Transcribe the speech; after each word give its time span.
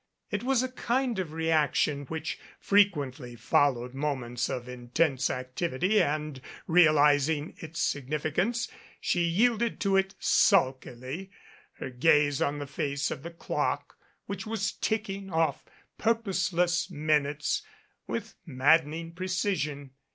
It 0.31 0.41
was 0.41 0.63
a 0.63 0.71
kind 0.71 1.19
of 1.19 1.31
reaction 1.31 2.05
which 2.07 2.39
frequently 2.59 3.35
followed 3.35 3.93
moments 3.93 4.49
of 4.49 4.67
intense 4.67 5.29
activity 5.29 6.01
and, 6.01 6.41
realizing 6.65 7.53
its 7.59 7.83
significance, 7.83 8.67
she 8.99 9.21
yielded 9.23 9.79
to 9.81 9.97
it 9.97 10.15
sulkily, 10.17 11.29
her 11.73 11.91
gaze 11.91 12.41
on 12.41 12.57
the 12.57 12.65
face 12.65 13.11
of 13.11 13.21
the 13.21 13.29
clock 13.29 13.95
which 14.25 14.47
was 14.47 14.71
tick 14.71 15.07
ing 15.07 15.29
off 15.29 15.65
purposeless 15.99 16.89
minutes 16.89 17.61
with 18.07 18.33
maddening 18.43 19.11
precision. 19.11 19.91